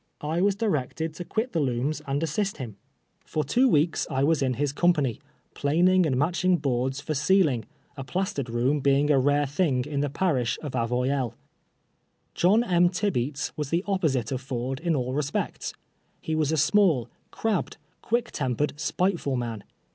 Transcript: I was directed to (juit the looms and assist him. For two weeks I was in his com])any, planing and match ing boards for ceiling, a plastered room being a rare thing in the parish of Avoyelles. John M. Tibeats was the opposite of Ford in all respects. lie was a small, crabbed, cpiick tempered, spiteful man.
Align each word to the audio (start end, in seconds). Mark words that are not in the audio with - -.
I 0.21 0.41
was 0.41 0.55
directed 0.55 1.13
to 1.13 1.23
(juit 1.23 1.51
the 1.51 1.59
looms 1.59 2.01
and 2.07 2.23
assist 2.23 2.57
him. 2.57 2.75
For 3.23 3.43
two 3.43 3.69
weeks 3.69 4.07
I 4.09 4.23
was 4.23 4.41
in 4.41 4.55
his 4.55 4.73
com])any, 4.73 5.19
planing 5.53 6.07
and 6.07 6.17
match 6.17 6.43
ing 6.43 6.57
boards 6.57 6.99
for 6.99 7.13
ceiling, 7.13 7.65
a 7.95 8.03
plastered 8.03 8.49
room 8.49 8.79
being 8.79 9.11
a 9.11 9.19
rare 9.19 9.45
thing 9.45 9.85
in 9.85 9.99
the 9.99 10.09
parish 10.09 10.57
of 10.63 10.71
Avoyelles. 10.73 11.35
John 12.33 12.63
M. 12.63 12.89
Tibeats 12.89 13.55
was 13.55 13.69
the 13.69 13.83
opposite 13.85 14.31
of 14.31 14.41
Ford 14.41 14.79
in 14.79 14.95
all 14.95 15.13
respects. 15.13 15.71
lie 16.27 16.33
was 16.33 16.51
a 16.51 16.57
small, 16.57 17.07
crabbed, 17.29 17.77
cpiick 18.03 18.31
tempered, 18.31 18.73
spiteful 18.79 19.35
man. 19.35 19.63